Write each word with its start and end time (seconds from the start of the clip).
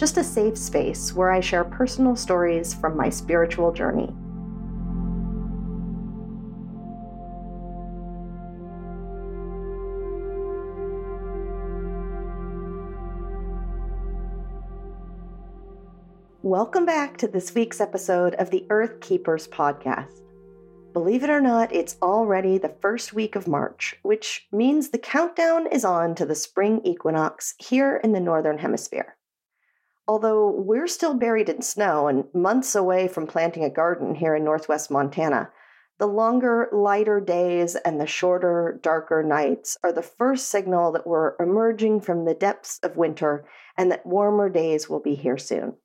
just 0.00 0.16
a 0.16 0.24
safe 0.24 0.56
space 0.56 1.12
where 1.12 1.30
I 1.30 1.40
share 1.40 1.62
personal 1.62 2.16
stories 2.16 2.72
from 2.72 2.96
my 2.96 3.10
spiritual 3.10 3.70
journey. 3.70 4.08
Welcome 16.42 16.86
back 16.86 17.18
to 17.18 17.28
this 17.28 17.54
week's 17.54 17.78
episode 17.78 18.34
of 18.36 18.48
the 18.48 18.64
Earth 18.70 19.02
Keepers 19.02 19.48
podcast. 19.48 20.22
Believe 20.94 21.22
it 21.24 21.28
or 21.28 21.42
not, 21.42 21.74
it's 21.74 21.98
already 22.00 22.56
the 22.56 22.74
first 22.80 23.12
week 23.12 23.36
of 23.36 23.46
March, 23.46 23.94
which 24.00 24.48
means 24.50 24.88
the 24.88 24.98
countdown 24.98 25.66
is 25.66 25.84
on 25.84 26.14
to 26.14 26.24
the 26.24 26.34
spring 26.34 26.80
equinox 26.84 27.54
here 27.58 28.00
in 28.02 28.12
the 28.12 28.18
Northern 28.18 28.56
Hemisphere. 28.56 29.18
Although 30.10 30.50
we're 30.50 30.88
still 30.88 31.14
buried 31.14 31.48
in 31.48 31.62
snow 31.62 32.08
and 32.08 32.24
months 32.34 32.74
away 32.74 33.06
from 33.06 33.28
planting 33.28 33.62
a 33.62 33.70
garden 33.70 34.16
here 34.16 34.34
in 34.34 34.42
northwest 34.42 34.90
Montana, 34.90 35.52
the 36.00 36.08
longer, 36.08 36.68
lighter 36.72 37.20
days 37.20 37.76
and 37.76 38.00
the 38.00 38.08
shorter, 38.08 38.80
darker 38.82 39.22
nights 39.22 39.78
are 39.84 39.92
the 39.92 40.02
first 40.02 40.48
signal 40.48 40.90
that 40.90 41.06
we're 41.06 41.36
emerging 41.38 42.00
from 42.00 42.24
the 42.24 42.34
depths 42.34 42.80
of 42.82 42.96
winter 42.96 43.44
and 43.78 43.88
that 43.92 44.04
warmer 44.04 44.48
days 44.48 44.88
will 44.88 44.98
be 44.98 45.14
here 45.14 45.38
soon. 45.38 45.76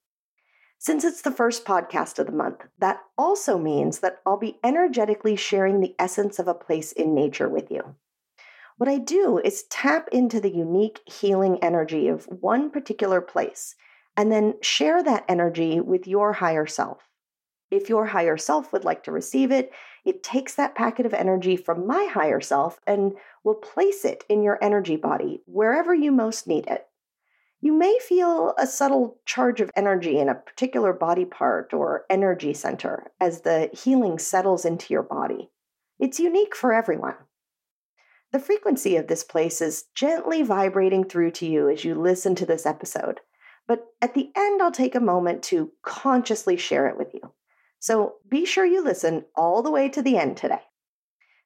Since 0.80 1.04
it's 1.04 1.22
the 1.22 1.30
first 1.30 1.64
podcast 1.64 2.18
of 2.18 2.26
the 2.26 2.32
month, 2.32 2.66
that 2.80 3.02
also 3.20 3.60
means 3.60 4.00
that 4.00 4.22
I'll 4.26 4.40
be 4.40 4.58
energetically 4.64 5.36
sharing 5.36 5.82
the 5.82 5.94
essence 6.00 6.40
of 6.40 6.48
a 6.48 6.56
place 6.56 6.92
in 6.92 7.14
nature 7.14 7.48
with 7.48 7.70
you. 7.70 7.94
What 8.78 8.90
I 8.90 8.98
do 8.98 9.38
is 9.38 9.66
tap 9.70 10.10
into 10.12 10.42
the 10.42 10.50
unique 10.50 11.02
healing 11.06 11.60
energy 11.64 12.08
of 12.08 12.26
one 12.26 12.72
particular 12.72 13.22
place 13.22 13.76
and 14.18 14.32
then 14.32 14.56
share 14.62 15.04
that 15.04 15.26
energy 15.28 15.80
with 15.80 16.08
your 16.08 16.34
higher 16.34 16.66
self. 16.66 17.10
If 17.72 17.90
your 17.90 18.06
higher 18.06 18.38
self 18.38 18.72
would 18.72 18.86
like 18.86 19.04
to 19.04 19.12
receive 19.12 19.52
it, 19.52 19.72
it 20.06 20.24
takes 20.24 20.56
that 20.56 20.76
packet 20.76 21.06
of 21.06 21.14
energy 21.14 21.58
from 21.58 21.88
my 21.88 22.06
higher 22.12 22.40
self 22.40 22.80
and 22.86 23.14
will 23.44 23.56
place 23.56 24.06
it 24.06 24.24
in 24.30 24.44
your 24.44 24.60
energy 24.62 24.96
body 24.96 25.42
wherever 25.46 25.94
you 25.94 26.12
most 26.12 26.48
need 26.48 26.68
it. 26.68 26.88
You 27.62 27.74
may 27.74 27.98
feel 28.00 28.54
a 28.60 28.68
subtle 28.68 29.18
charge 29.26 29.60
of 29.60 29.72
energy 29.76 30.20
in 30.20 30.30
a 30.30 30.36
particular 30.36 30.94
body 30.94 31.26
part 31.26 31.74
or 31.74 32.06
energy 32.10 32.54
center 32.54 33.12
as 33.20 33.42
the 33.42 33.72
healing 33.74 34.20
settles 34.20 34.66
into 34.66 34.94
your 34.94 35.02
body. 35.02 35.50
It's 36.00 36.20
unique 36.20 36.56
for 36.56 36.74
everyone. 36.74 37.16
The 38.32 38.40
frequency 38.40 38.98
of 38.98 39.08
this 39.08 39.24
place 39.24 39.62
is 39.62 39.86
gently 39.96 40.44
vibrating 40.44 41.06
through 41.06 41.32
to 41.32 41.48
you 41.48 41.70
as 41.70 41.84
you 41.84 41.96
listen 41.96 42.36
to 42.36 42.46
this 42.46 42.66
episode. 42.66 43.22
But 43.68 43.86
at 44.02 44.14
the 44.14 44.32
end, 44.36 44.62
I'll 44.62 44.72
take 44.72 44.96
a 44.96 45.00
moment 45.00 45.44
to 45.44 45.72
consciously 45.82 46.58
share 46.58 46.88
it 46.88 46.98
with 46.98 47.14
you. 47.14 47.34
So 47.80 48.16
be 48.28 48.46
sure 48.46 48.66
you 48.66 48.84
listen 48.84 49.26
all 49.36 49.62
the 49.62 49.72
way 49.72 49.90
to 49.90 50.02
the 50.02 50.18
end 50.18 50.38
today. 50.38 50.62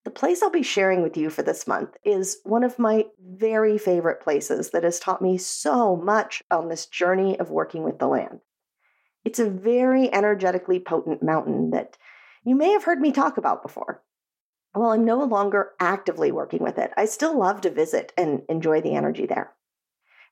The 0.05 0.11
place 0.11 0.41
I'll 0.41 0.49
be 0.49 0.63
sharing 0.63 1.01
with 1.01 1.17
you 1.17 1.29
for 1.29 1.43
this 1.43 1.67
month 1.67 1.97
is 2.03 2.39
one 2.43 2.63
of 2.63 2.79
my 2.79 3.05
very 3.21 3.77
favorite 3.77 4.21
places 4.21 4.69
that 4.71 4.83
has 4.83 4.99
taught 4.99 5.21
me 5.21 5.37
so 5.37 5.95
much 5.95 6.41
on 6.49 6.69
this 6.69 6.85
journey 6.85 7.37
of 7.39 7.51
working 7.51 7.83
with 7.83 7.99
the 7.99 8.07
land. 8.07 8.39
It's 9.25 9.39
a 9.39 9.49
very 9.49 10.11
energetically 10.13 10.79
potent 10.79 11.21
mountain 11.21 11.71
that 11.71 11.97
you 12.43 12.55
may 12.55 12.71
have 12.71 12.85
heard 12.85 13.01
me 13.01 13.11
talk 13.11 13.37
about 13.37 13.61
before. 13.61 14.01
While 14.71 14.91
I'm 14.91 15.03
no 15.03 15.23
longer 15.23 15.71
actively 15.79 16.31
working 16.31 16.63
with 16.63 16.77
it, 16.77 16.91
I 16.95 17.05
still 17.05 17.37
love 17.37 17.59
to 17.61 17.69
visit 17.69 18.13
and 18.17 18.43
enjoy 18.47 18.81
the 18.81 18.95
energy 18.95 19.25
there. 19.25 19.51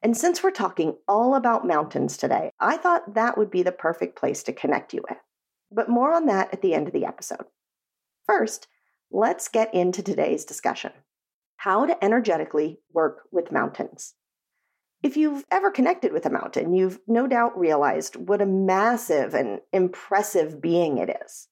And 0.02 0.16
since 0.16 0.44
we're 0.44 0.52
talking 0.52 0.96
all 1.08 1.36
about 1.36 1.68
mountains 1.68 2.18
today, 2.18 2.52
I 2.60 2.78
thought 2.78 3.16
that 3.16 3.38
would 3.38 3.50
be 3.50 3.64
the 3.64 3.72
perfect 3.72 4.16
place 4.16 4.44
to 4.44 4.54
connect 4.54 4.94
you 4.94 5.04
with. 5.10 5.18
But 5.72 5.90
more 5.90 6.14
on 6.14 6.28
that 6.28 6.54
at 6.54 6.62
the 6.62 6.74
end 6.74 6.88
of 6.88 6.94
the 6.94 7.06
episode. 7.06 7.46
First, 8.26 8.68
let's 9.12 9.48
get 9.48 9.74
into 9.74 10.04
today's 10.04 10.46
discussion 10.46 10.92
how 11.58 11.88
to 11.88 12.04
energetically 12.04 12.80
work 12.94 13.24
with 13.32 13.52
mountains. 13.52 14.14
If 15.04 15.18
you've 15.18 15.44
ever 15.52 15.72
connected 15.72 16.14
with 16.14 16.26
a 16.26 16.32
mountain, 16.32 16.74
you've 16.74 17.00
no 17.08 17.28
doubt 17.28 17.58
realized 17.58 18.16
what 18.16 18.42
a 18.42 18.46
massive 18.46 19.34
and 19.34 19.62
impressive 19.74 20.62
being 20.62 20.98
it 20.98 21.16
is. 21.26 21.48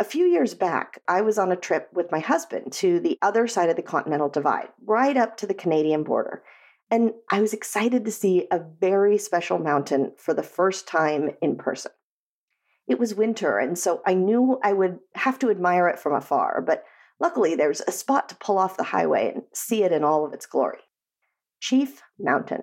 A 0.00 0.04
few 0.04 0.26
years 0.26 0.54
back, 0.54 1.02
I 1.08 1.22
was 1.22 1.38
on 1.38 1.50
a 1.50 1.56
trip 1.56 1.88
with 1.92 2.12
my 2.12 2.20
husband 2.20 2.72
to 2.74 3.00
the 3.00 3.18
other 3.20 3.48
side 3.48 3.68
of 3.68 3.76
the 3.76 3.82
Continental 3.82 4.28
Divide, 4.28 4.68
right 4.84 5.16
up 5.16 5.36
to 5.38 5.46
the 5.46 5.54
Canadian 5.54 6.04
border, 6.04 6.44
and 6.90 7.12
I 7.30 7.40
was 7.40 7.52
excited 7.52 8.04
to 8.04 8.10
see 8.10 8.46
a 8.50 8.60
very 8.80 9.18
special 9.18 9.58
mountain 9.58 10.12
for 10.16 10.34
the 10.34 10.42
first 10.42 10.88
time 10.88 11.30
in 11.42 11.56
person. 11.56 11.92
It 12.86 12.98
was 12.98 13.14
winter, 13.14 13.58
and 13.58 13.78
so 13.78 14.00
I 14.06 14.14
knew 14.14 14.58
I 14.62 14.72
would 14.72 14.98
have 15.14 15.38
to 15.40 15.50
admire 15.50 15.88
it 15.88 15.98
from 15.98 16.14
afar, 16.14 16.62
but 16.66 16.84
luckily 17.20 17.54
there's 17.54 17.82
a 17.82 17.92
spot 17.92 18.30
to 18.30 18.36
pull 18.36 18.56
off 18.56 18.78
the 18.78 18.84
highway 18.84 19.32
and 19.34 19.42
see 19.52 19.82
it 19.82 19.92
in 19.92 20.04
all 20.04 20.24
of 20.24 20.32
its 20.32 20.46
glory. 20.46 20.80
Chief 21.60 22.02
Mountain. 22.18 22.62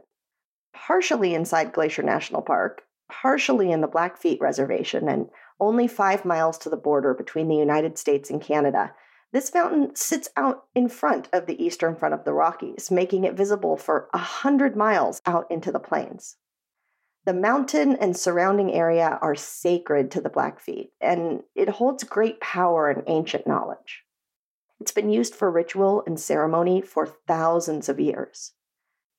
Partially 0.74 1.35
inside 1.35 1.74
Glacier 1.74 2.02
National 2.02 2.41
Park, 2.41 2.81
partially 3.09 3.72
in 3.72 3.81
the 3.81 3.88
Blackfeet 3.88 4.41
Reservation, 4.41 5.08
and 5.08 5.28
only 5.59 5.88
five 5.88 6.25
miles 6.25 6.58
to 6.59 6.69
the 6.69 6.78
border 6.78 7.14
between 7.14 7.47
the 7.47 7.56
United 7.56 7.97
States 7.97 8.30
and 8.30 8.41
Canada, 8.41 8.94
this 9.35 9.53
mountain 9.53 9.94
sits 9.97 10.29
out 10.38 10.63
in 10.73 10.88
front 10.88 11.28
of 11.34 11.46
the 11.46 11.62
eastern 11.62 11.94
front 11.94 12.13
of 12.13 12.23
the 12.23 12.31
Rockies, 12.31 12.90
making 12.90 13.25
it 13.25 13.34
visible 13.34 13.75
for 13.75 14.07
a 14.13 14.18
hundred 14.18 14.78
miles 14.78 15.22
out 15.25 15.46
into 15.51 15.73
the 15.73 15.79
plains. 15.79 16.38
The 17.25 17.34
mountain 17.34 17.97
and 17.97 18.16
surrounding 18.16 18.72
area 18.72 19.19
are 19.22 19.35
sacred 19.35 20.09
to 20.12 20.22
the 20.22 20.29
Blackfeet, 20.29 20.94
and 21.01 21.44
it 21.53 21.68
holds 21.68 22.06
great 22.06 22.40
power 22.40 22.90
and 22.90 23.03
ancient 23.07 23.46
knowledge. 23.46 24.06
It's 24.79 24.94
been 24.94 25.09
used 25.09 25.35
for 25.35 25.52
ritual 25.52 26.02
and 26.07 26.17
ceremony 26.17 26.79
for 26.79 27.06
thousands 27.06 27.90
of 27.90 28.00
years. 28.00 28.53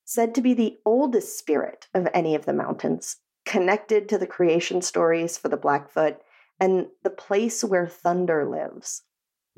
Said 0.03 0.33
to 0.33 0.41
be 0.41 0.55
the 0.55 0.79
oldest 0.83 1.37
spirit 1.37 1.89
of 1.93 2.07
any 2.11 2.33
of 2.33 2.47
the 2.47 2.53
mountains, 2.53 3.17
connected 3.45 4.09
to 4.09 4.17
the 4.17 4.25
creation 4.25 4.81
stories 4.81 5.37
for 5.37 5.49
the 5.49 5.57
Blackfoot 5.57 6.17
and 6.59 6.87
the 7.03 7.11
place 7.11 7.63
where 7.63 7.85
thunder 7.85 8.49
lives 8.49 9.03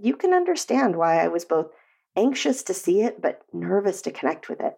you 0.01 0.15
can 0.15 0.33
understand 0.33 0.95
why 0.95 1.23
I 1.23 1.27
was 1.27 1.45
both 1.45 1.67
anxious 2.15 2.63
to 2.63 2.73
see 2.73 3.01
it 3.01 3.21
but 3.21 3.41
nervous 3.53 4.01
to 4.03 4.11
connect 4.11 4.49
with 4.49 4.59
it. 4.61 4.75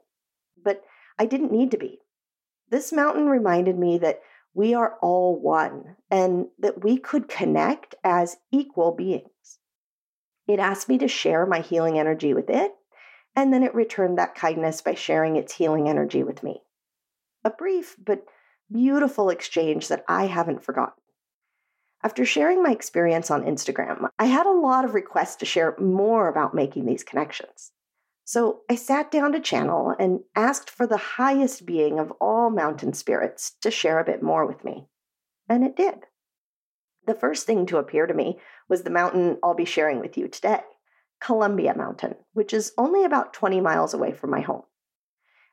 But 0.63 0.83
I 1.17 1.25
didn't 1.25 1.51
need 1.51 1.71
to 1.71 1.77
be. 1.77 1.99
This 2.69 2.93
mountain 2.93 3.27
reminded 3.27 3.77
me 3.77 3.97
that 3.99 4.21
we 4.53 4.73
are 4.73 4.97
all 5.01 5.39
one 5.39 5.95
and 6.09 6.47
that 6.59 6.83
we 6.83 6.97
could 6.97 7.29
connect 7.29 7.95
as 8.03 8.37
equal 8.51 8.91
beings. 8.93 9.59
It 10.47 10.59
asked 10.59 10.89
me 10.89 10.97
to 10.99 11.07
share 11.07 11.45
my 11.45 11.61
healing 11.61 11.97
energy 11.99 12.33
with 12.33 12.49
it, 12.49 12.73
and 13.35 13.53
then 13.53 13.63
it 13.63 13.75
returned 13.75 14.17
that 14.17 14.35
kindness 14.35 14.81
by 14.81 14.93
sharing 14.93 15.35
its 15.35 15.55
healing 15.55 15.87
energy 15.87 16.23
with 16.23 16.43
me. 16.43 16.61
A 17.43 17.49
brief 17.49 17.95
but 18.03 18.25
beautiful 18.71 19.29
exchange 19.29 19.87
that 19.87 20.03
I 20.07 20.25
haven't 20.25 20.63
forgotten. 20.63 21.00
After 22.03 22.25
sharing 22.25 22.63
my 22.63 22.71
experience 22.71 23.29
on 23.29 23.43
Instagram, 23.43 24.09
I 24.17 24.25
had 24.25 24.47
a 24.47 24.51
lot 24.51 24.85
of 24.85 24.95
requests 24.95 25.35
to 25.37 25.45
share 25.45 25.75
more 25.77 26.27
about 26.27 26.55
making 26.55 26.85
these 26.85 27.03
connections. 27.03 27.71
So 28.25 28.61
I 28.69 28.75
sat 28.75 29.11
down 29.11 29.33
to 29.33 29.39
channel 29.39 29.95
and 29.99 30.21
asked 30.35 30.69
for 30.69 30.87
the 30.87 30.97
highest 30.97 31.65
being 31.65 31.99
of 31.99 32.11
all 32.19 32.49
mountain 32.49 32.93
spirits 32.93 33.55
to 33.61 33.69
share 33.69 33.99
a 33.99 34.05
bit 34.05 34.23
more 34.23 34.47
with 34.47 34.63
me. 34.63 34.87
And 35.47 35.63
it 35.63 35.75
did. 35.75 36.05
The 37.05 37.13
first 37.13 37.45
thing 37.45 37.65
to 37.67 37.77
appear 37.77 38.07
to 38.07 38.13
me 38.13 38.39
was 38.67 38.81
the 38.81 38.89
mountain 38.89 39.37
I'll 39.43 39.53
be 39.53 39.65
sharing 39.65 39.99
with 39.99 40.17
you 40.17 40.27
today, 40.27 40.61
Columbia 41.19 41.75
Mountain, 41.75 42.15
which 42.33 42.53
is 42.53 42.73
only 42.77 43.03
about 43.03 43.33
20 43.33 43.61
miles 43.61 43.93
away 43.93 44.11
from 44.11 44.31
my 44.31 44.41
home. 44.41 44.63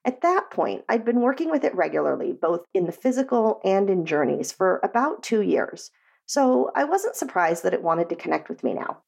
At 0.05 0.23
that 0.23 0.51
point, 0.51 0.85
I'd 0.89 1.05
been 1.05 1.21
working 1.21 1.51
with 1.51 1.65
it 1.65 1.75
regularly, 1.75 2.33
both 2.33 2.65
in 2.73 2.87
the 2.87 2.93
physical 2.93 3.61
and 3.65 3.91
in 3.91 4.07
journeys, 4.07 4.53
for 4.53 4.81
about 4.83 5.23
two 5.23 5.43
years, 5.43 5.91
so 6.29 6.71
I 6.77 6.85
wasn't 6.85 7.17
surprised 7.17 7.63
that 7.65 7.73
it 7.73 7.83
wanted 7.83 8.11
to 8.11 8.17
connect 8.17 8.51
with 8.51 8.63
me 8.63 8.75
now. 8.75 8.99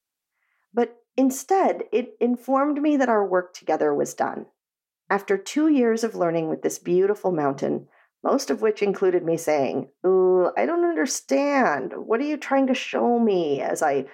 But 0.73 0.97
instead, 1.19 1.85
it 1.93 2.17
informed 2.19 2.81
me 2.81 2.97
that 2.97 3.11
our 3.11 3.27
work 3.27 3.53
together 3.53 3.95
was 3.95 4.15
done. 4.15 4.47
After 5.11 5.37
two 5.37 5.69
years 5.69 6.03
of 6.03 6.15
learning 6.15 6.49
with 6.49 6.63
this 6.63 6.79
beautiful 6.79 7.31
mountain, 7.31 7.89
most 8.25 8.49
of 8.49 8.63
which 8.63 8.81
included 8.81 9.23
me 9.23 9.37
saying, 9.37 9.91
I 10.03 10.65
don't 10.65 10.85
understand. 10.85 11.93
What 11.95 12.21
are 12.21 12.25
you 12.25 12.39
trying 12.39 12.69
to 12.69 12.75
show 12.75 13.19
me? 13.19 13.61
as 13.61 13.83
I 13.83 14.07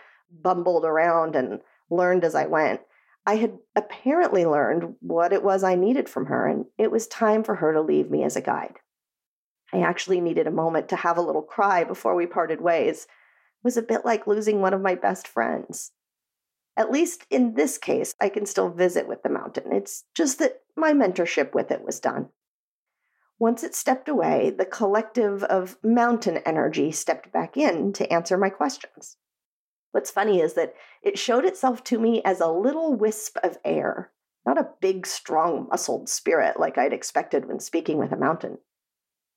bumbled 0.42 0.84
around 0.84 1.36
and 1.36 1.60
learned 1.88 2.24
as 2.24 2.34
I 2.34 2.46
went. 2.46 2.80
I 3.24 3.36
had 3.36 3.58
apparently 3.76 4.44
learned 4.46 4.96
what 5.00 5.32
it 5.32 5.44
was 5.44 5.62
I 5.62 5.76
needed 5.76 6.08
from 6.08 6.26
her, 6.26 6.46
and 6.46 6.64
it 6.76 6.90
was 6.90 7.06
time 7.06 7.44
for 7.44 7.54
her 7.56 7.72
to 7.72 7.80
leave 7.80 8.10
me 8.10 8.24
as 8.24 8.34
a 8.34 8.40
guide. 8.40 8.80
I 9.72 9.80
actually 9.80 10.20
needed 10.20 10.46
a 10.46 10.52
moment 10.52 10.88
to 10.90 10.96
have 10.96 11.16
a 11.16 11.22
little 11.22 11.42
cry 11.42 11.84
before 11.84 12.14
we 12.14 12.26
parted 12.26 12.60
ways. 12.60 13.04
It 13.04 13.64
was 13.64 13.76
a 13.76 13.82
bit 13.82 14.04
like 14.04 14.26
losing 14.26 14.60
one 14.60 14.74
of 14.74 14.80
my 14.80 14.94
best 14.94 15.26
friends. 15.26 15.92
At 16.76 16.92
least 16.92 17.26
in 17.30 17.54
this 17.54 17.78
case, 17.78 18.14
I 18.20 18.28
can 18.28 18.46
still 18.46 18.68
visit 18.68 19.08
with 19.08 19.22
the 19.22 19.30
mountain. 19.30 19.72
It's 19.72 20.04
just 20.14 20.38
that 20.38 20.60
my 20.76 20.92
mentorship 20.92 21.54
with 21.54 21.70
it 21.70 21.82
was 21.82 22.00
done. 22.00 22.28
Once 23.38 23.62
it 23.62 23.74
stepped 23.74 24.08
away, 24.08 24.50
the 24.50 24.64
collective 24.64 25.42
of 25.44 25.76
mountain 25.82 26.38
energy 26.46 26.90
stepped 26.90 27.32
back 27.32 27.56
in 27.56 27.92
to 27.92 28.10
answer 28.12 28.38
my 28.38 28.48
questions. 28.48 29.16
What's 29.92 30.10
funny 30.10 30.40
is 30.40 30.54
that 30.54 30.74
it 31.02 31.18
showed 31.18 31.44
itself 31.44 31.82
to 31.84 31.98
me 31.98 32.22
as 32.24 32.40
a 32.40 32.48
little 32.48 32.94
wisp 32.94 33.36
of 33.42 33.58
air, 33.64 34.10
not 34.46 34.58
a 34.58 34.70
big, 34.80 35.06
strong, 35.06 35.66
muscled 35.70 36.08
spirit 36.08 36.60
like 36.60 36.78
I'd 36.78 36.92
expected 36.92 37.46
when 37.46 37.60
speaking 37.60 37.98
with 37.98 38.12
a 38.12 38.16
mountain. 38.16 38.58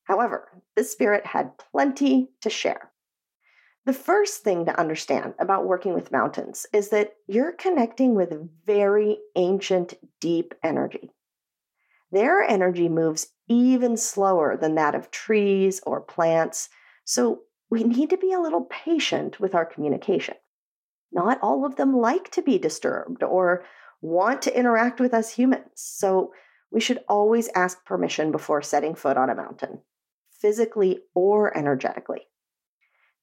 However, 0.09 0.63
this 0.75 0.91
spirit 0.91 1.27
had 1.27 1.59
plenty 1.59 2.31
to 2.41 2.50
share. 2.50 2.91
The 3.85 3.94
first 3.94 4.44
thing 4.44 4.65
to 4.65 4.77
understand 4.79 5.35
about 5.38 5.67
working 5.67 5.94
with 5.94 6.11
mountains 6.11 6.65
is 6.73 6.89
that 6.89 7.13
you're 7.27 7.51
connecting 7.51 8.15
with 8.15 8.33
very 8.65 9.19
ancient, 9.35 9.94
deep 10.19 10.56
energy. 10.63 11.11
Their 12.11 12.41
energy 12.41 12.89
moves 12.89 13.27
even 13.47 13.97
slower 13.97 14.57
than 14.57 14.73
that 14.75 14.95
of 14.95 15.11
trees 15.11 15.79
or 15.85 16.01
plants, 16.01 16.69
so 17.06 17.41
we 17.69 17.83
need 17.83 18.09
to 18.09 18.17
be 18.17 18.33
a 18.33 18.41
little 18.41 18.65
patient 18.65 19.39
with 19.39 19.53
our 19.53 19.65
communication. 19.65 20.35
Not 21.11 21.39
all 21.44 21.65
of 21.65 21.75
them 21.75 21.95
like 21.95 22.31
to 22.31 22.41
be 22.41 22.57
disturbed 22.57 23.21
or 23.21 23.63
want 24.01 24.41
to 24.41 24.57
interact 24.57 25.00
with 25.00 25.13
us 25.13 25.29
humans, 25.29 25.69
so 25.75 26.33
we 26.71 26.79
should 26.79 27.03
always 27.07 27.47
ask 27.53 27.85
permission 27.85 28.31
before 28.31 28.63
setting 28.63 28.95
foot 28.95 29.15
on 29.15 29.29
a 29.29 29.35
mountain 29.35 29.81
physically 30.39 31.00
or 31.13 31.56
energetically. 31.57 32.27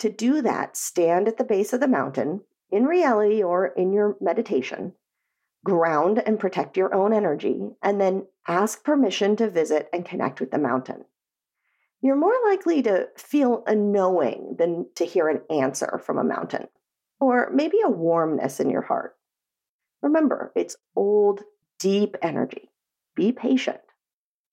To 0.00 0.10
do 0.10 0.42
that, 0.42 0.76
stand 0.76 1.28
at 1.28 1.38
the 1.38 1.44
base 1.44 1.72
of 1.72 1.80
the 1.80 1.88
mountain, 1.88 2.42
in 2.70 2.84
reality 2.84 3.42
or 3.42 3.66
in 3.66 3.92
your 3.92 4.16
meditation, 4.20 4.92
ground 5.64 6.22
and 6.24 6.38
protect 6.38 6.76
your 6.76 6.94
own 6.94 7.12
energy, 7.12 7.60
and 7.82 8.00
then 8.00 8.26
ask 8.46 8.84
permission 8.84 9.36
to 9.36 9.50
visit 9.50 9.88
and 9.92 10.04
connect 10.04 10.40
with 10.40 10.50
the 10.50 10.58
mountain. 10.58 11.04
You're 12.02 12.16
more 12.16 12.34
likely 12.46 12.82
to 12.82 13.08
feel 13.16 13.64
a 13.66 13.74
knowing 13.74 14.56
than 14.58 14.86
to 14.96 15.04
hear 15.04 15.28
an 15.28 15.40
answer 15.50 16.00
from 16.04 16.18
a 16.18 16.24
mountain, 16.24 16.68
or 17.20 17.50
maybe 17.52 17.78
a 17.84 17.90
warmness 17.90 18.60
in 18.60 18.70
your 18.70 18.82
heart. 18.82 19.16
Remember, 20.02 20.52
it's 20.54 20.76
old, 20.94 21.42
deep 21.78 22.16
energy. 22.22 22.70
Be 23.14 23.32
patient. 23.32 23.80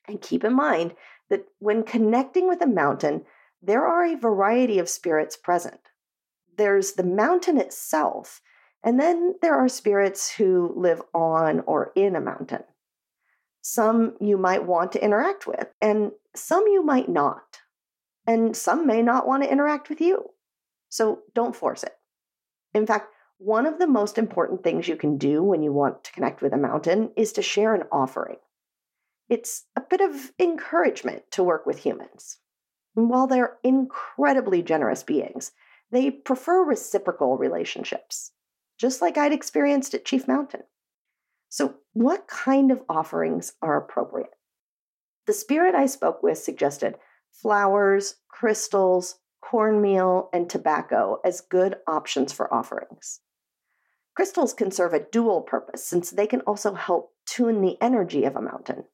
And 0.08 0.22
keep 0.22 0.44
in 0.44 0.54
mind 0.54 0.96
that 1.30 1.46
when 1.60 1.84
connecting 1.84 2.48
with 2.48 2.62
a 2.62 2.68
mountain, 2.68 3.26
there 3.62 3.86
are 3.86 4.06
a 4.06 4.18
variety 4.18 4.80
of 4.80 4.90
spirits 4.90 5.38
present. 5.38 5.80
There's 6.58 6.94
the 6.94 7.04
mountain 7.04 7.58
itself, 7.58 8.42
and 8.84 9.00
then 9.00 9.36
there 9.42 9.56
are 9.56 9.70
spirits 9.70 10.32
who 10.32 10.74
live 10.76 11.02
on 11.14 11.62
or 11.62 11.92
in 11.96 12.16
a 12.16 12.22
mountain. 12.22 12.64
Some 13.62 14.18
you 14.20 14.38
might 14.38 14.66
want 14.66 14.92
to 14.92 15.04
interact 15.04 15.48
with, 15.48 15.68
and 15.82 16.12
some 16.36 16.68
you 16.68 16.84
might 16.84 17.08
not. 17.08 17.60
And 18.28 18.56
some 18.56 18.86
may 18.86 19.02
not 19.02 19.28
want 19.28 19.44
to 19.44 19.52
interact 19.52 19.90
with 19.90 20.02
you. 20.02 20.30
So 20.90 21.22
don't 21.34 21.56
force 21.56 21.84
it. 21.84 21.94
In 22.74 22.86
fact, 22.86 23.14
one 23.38 23.66
of 23.66 23.80
the 23.80 23.88
most 23.88 24.18
important 24.18 24.64
things 24.64 24.88
you 24.88 24.96
can 24.96 25.18
do 25.18 25.44
when 25.44 25.64
you 25.64 25.74
want 25.74 26.04
to 26.04 26.12
connect 26.12 26.42
with 26.42 26.54
a 26.54 26.58
mountain 26.58 27.12
is 27.18 27.34
to 27.34 27.42
share 27.42 27.74
an 27.74 27.84
offering. 27.92 28.38
It's 29.30 29.66
a 29.76 29.82
bit 29.82 30.02
of 30.02 30.32
encouragement 30.40 31.24
to 31.32 31.44
work 31.44 31.66
with 31.66 31.80
humans. 31.80 32.40
while 32.96 33.26
they're 33.26 33.58
incredibly 33.64 34.62
generous 34.62 35.02
beings, 35.02 35.52
they 35.92 36.12
prefer 36.12 36.64
reciprocal 36.64 37.38
relationships, 37.38 38.32
just 38.78 39.02
like 39.02 39.18
I'd 39.18 39.34
experienced 39.34 39.94
at 39.96 40.06
Chief 40.06 40.28
Mountain. 40.28 40.64
So, 41.50 41.76
what 41.94 42.28
kind 42.28 42.72
of 42.72 42.84
offerings 42.90 43.54
are 43.62 43.78
appropriate? 43.78 44.36
The 45.26 45.34
spirit 45.34 45.74
I 45.74 45.86
spoke 45.86 46.22
with 46.22 46.38
suggested 46.38 46.98
flowers, 47.32 48.16
crystals, 48.28 49.20
cornmeal, 49.42 50.30
and 50.34 50.50
tobacco 50.50 51.20
as 51.24 51.42
good 51.42 51.76
options 51.88 52.34
for 52.34 52.54
offerings. 52.54 53.22
Crystals 54.16 54.54
can 54.54 54.72
serve 54.72 54.94
a 54.94 55.06
dual 55.12 55.42
purpose 55.42 55.86
since 55.86 56.12
they 56.12 56.28
can 56.28 56.42
also 56.42 56.74
help 56.74 57.14
tune 57.26 57.62
the 57.62 57.78
energy 57.82 58.26
of 58.26 58.36
a 58.36 58.42
mountain. 58.42 58.86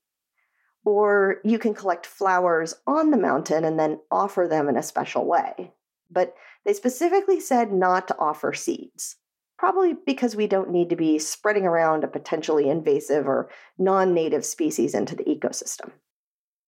Or 0.85 1.37
you 1.43 1.59
can 1.59 1.73
collect 1.73 2.05
flowers 2.05 2.73
on 2.87 3.11
the 3.11 3.17
mountain 3.17 3.65
and 3.65 3.79
then 3.79 3.99
offer 4.09 4.47
them 4.47 4.69
in 4.69 4.77
a 4.77 4.83
special 4.83 5.25
way. 5.25 5.73
But 6.09 6.35
they 6.65 6.73
specifically 6.73 7.39
said 7.39 7.71
not 7.71 8.07
to 8.07 8.17
offer 8.17 8.53
seeds, 8.53 9.17
probably 9.57 9.93
because 10.05 10.35
we 10.35 10.47
don't 10.47 10.71
need 10.71 10.89
to 10.89 10.95
be 10.95 11.19
spreading 11.19 11.65
around 11.65 12.03
a 12.03 12.07
potentially 12.07 12.69
invasive 12.69 13.27
or 13.27 13.49
non 13.77 14.13
native 14.13 14.45
species 14.45 14.95
into 14.95 15.15
the 15.15 15.25
ecosystem. 15.25 15.91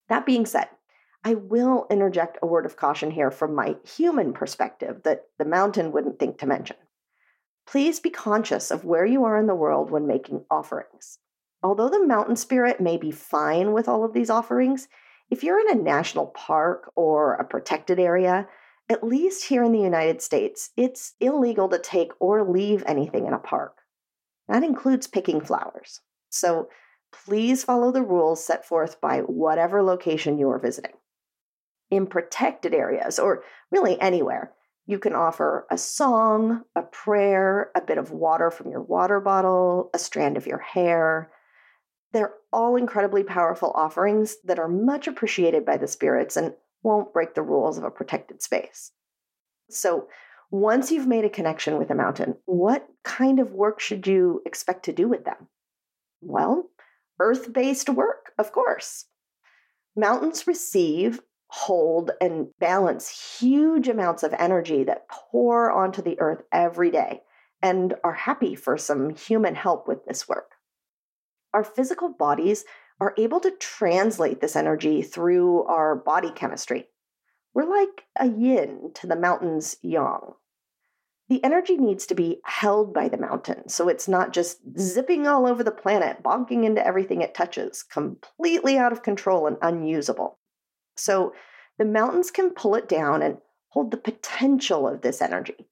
That 0.10 0.26
being 0.26 0.46
said, 0.46 0.68
I 1.24 1.36
will 1.36 1.88
interject 1.90 2.40
a 2.42 2.48
word 2.48 2.66
of 2.66 2.76
caution 2.76 3.12
here 3.12 3.32
from 3.32 3.54
my 3.54 3.76
human 3.86 4.34
perspective 4.34 5.02
that 5.04 5.26
the 5.38 5.46
mountain 5.46 5.92
wouldn't 5.92 6.20
think 6.20 6.40
to 6.40 6.48
mention. 6.48 6.78
Please 7.68 8.00
be 8.00 8.10
conscious 8.10 8.72
of 8.72 8.84
where 8.84 9.06
you 9.06 9.24
are 9.24 9.38
in 9.38 9.46
the 9.46 9.56
world 9.56 9.92
when 9.92 10.08
making 10.08 10.46
offerings. 10.50 11.20
Although 11.64 11.90
the 11.90 12.06
mountain 12.06 12.36
spirit 12.36 12.82
may 12.82 12.98
be 12.98 13.12
fine 13.12 13.72
with 13.72 13.88
all 13.88 14.04
of 14.04 14.14
these 14.14 14.30
offerings, 14.30 14.88
if 15.30 15.44
you're 15.44 15.60
in 15.60 15.78
a 15.78 15.82
national 15.82 16.28
park 16.28 16.92
or 16.96 17.36
a 17.36 17.46
protected 17.46 18.00
area, 18.00 18.48
at 18.90 19.04
least 19.04 19.46
here 19.46 19.64
in 19.64 19.72
the 19.72 19.80
United 19.80 20.22
States, 20.22 20.72
it's 20.76 21.14
illegal 21.20 21.70
to 21.70 21.80
take 21.80 22.12
or 22.20 22.44
leave 22.44 22.84
anything 22.86 23.28
in 23.28 23.34
a 23.34 23.40
park. 23.40 23.78
That 24.48 24.64
includes 24.64 25.08
picking 25.08 25.40
flowers. 25.40 26.02
So 26.30 26.68
please 27.14 27.64
follow 27.64 27.92
the 27.92 28.02
rules 28.02 28.44
set 28.44 28.66
forth 28.66 29.00
by 29.00 29.20
whatever 29.20 29.84
location 29.84 30.40
you 30.40 30.50
are 30.50 30.60
visiting. 30.60 30.94
In 31.90 32.08
protected 32.08 32.74
areas, 32.74 33.20
or 33.20 33.44
really 33.70 34.00
anywhere, 34.02 34.52
you 34.88 34.98
can 34.98 35.14
offer 35.14 35.68
a 35.70 35.78
song, 35.78 36.64
a 36.76 36.82
prayer, 36.82 37.70
a 37.76 37.82
bit 37.82 37.98
of 37.98 38.12
water 38.12 38.50
from 38.50 38.72
your 38.72 38.82
water 38.82 39.20
bottle, 39.20 39.90
a 39.94 40.00
strand 40.00 40.38
of 40.38 40.48
your 40.48 40.60
hair, 40.60 41.32
they're 42.14 42.34
all 42.52 42.76
incredibly 42.76 43.24
powerful 43.24 43.72
offerings 43.76 44.38
that 44.44 44.60
are 44.60 44.68
much 44.68 45.08
appreciated 45.08 45.66
by 45.66 45.78
the 45.78 45.88
spirits 45.88 46.36
and 46.36 46.54
won't 46.84 47.14
break 47.14 47.36
the 47.36 47.42
rules 47.42 47.78
of 47.78 47.84
a 47.84 47.92
protected 47.92 48.42
space. 48.42 48.92
So, 49.70 50.08
once 50.50 50.92
you've 50.92 51.08
made 51.08 51.24
a 51.24 51.30
connection 51.30 51.78
with 51.78 51.90
a 51.92 51.96
mountain, 51.96 52.36
what 52.46 52.86
kind 53.04 53.40
of 53.40 53.54
work 53.54 53.80
should 53.80 54.06
you 54.06 54.42
expect 54.46 54.84
to 54.86 54.92
do 54.92 55.08
with 55.08 55.24
them? 55.24 55.48
Well, 56.20 56.70
earth 57.20 57.54
based 57.54 57.90
work, 57.90 58.34
of 58.38 58.52
course. 58.52 59.06
Mountains 59.96 60.48
receive, 60.48 61.22
hold, 61.48 62.12
and 62.20 62.48
balance 62.60 63.40
huge 63.40 63.88
amounts 63.88 64.24
of 64.24 64.34
energy 64.38 64.84
that 64.84 65.08
pour 65.08 65.72
onto 65.72 66.02
the 66.02 66.20
earth 66.20 66.44
every 66.52 66.92
day 66.92 67.22
and 67.62 67.94
are 68.04 68.14
happy 68.14 68.56
for 68.56 68.78
some 68.78 69.16
human 69.16 69.56
help 69.56 69.88
with 69.88 70.04
this 70.06 70.28
work 70.28 70.52
our 71.54 71.64
physical 71.64 72.10
bodies 72.10 72.66
are 73.00 73.14
able 73.18 73.40
to 73.40 73.52
translate 73.60 74.42
this 74.42 74.56
energy 74.56 75.02
through 75.02 75.64
our 75.64 75.96
body 75.96 76.32
chemistry. 76.32 76.88
We're 77.54 77.66
like 77.66 78.06
a 78.18 78.28
yin 78.28 78.92
to 78.96 79.08
the 79.08 79.16
mountain's 79.16 79.76
yang. 79.82 80.34
The 81.28 81.44
energy 81.44 81.78
needs 81.78 82.06
to 82.08 82.16
be 82.16 82.42
held 82.44 82.94
by 82.94 83.08
the 83.08 83.18
mountain, 83.18 83.70
so 83.70 83.88
it's 83.88 84.08
not 84.08 84.34
just 84.34 84.60
zipping 84.78 85.28
all 85.28 85.48
over 85.48 85.64
the 85.64 85.72
planet, 85.72 86.22
bonking 86.22 86.66
into 86.66 86.86
everything 86.86 87.22
it 87.22 87.34
touches, 87.34 87.84
completely 87.84 88.78
out 88.78 88.92
of 88.92 89.02
control 89.02 89.48
and 89.48 89.58
unusable. 89.62 90.40
So 90.98 91.34
the 91.78 91.86
mountains 91.86 92.32
can 92.32 92.52
pull 92.52 92.76
it 92.76 92.90
down 92.90 93.22
and 93.22 93.38
hold 93.70 93.92
the 93.92 93.98
potential 93.98 94.88
of 94.88 95.02
this 95.02 95.22
energy. 95.22 95.70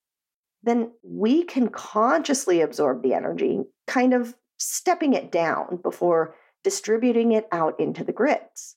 Then 0.64 0.92
we 1.04 1.44
can 1.44 1.68
consciously 1.70 2.62
absorb 2.62 3.04
the 3.04 3.14
energy, 3.14 3.64
kind 3.86 4.14
of 4.14 4.36
stepping 4.60 5.14
it 5.14 5.32
down 5.32 5.80
before 5.82 6.36
distributing 6.64 7.32
it 7.32 7.48
out 7.52 7.80
into 7.80 8.04
the 8.04 8.14
grids. 8.14 8.76